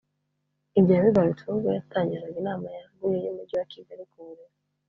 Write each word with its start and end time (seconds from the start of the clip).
Ibyo 0.77 0.91
yabigarutseho 0.93 1.51
ubwo 1.55 1.69
yatangizaga 1.77 2.37
inama 2.43 2.65
yaguye 2.77 3.17
y’Umujyi 3.21 3.55
wa 3.59 3.65
Kigali 3.71 4.03
ku 4.11 4.17
burezi 4.27 4.59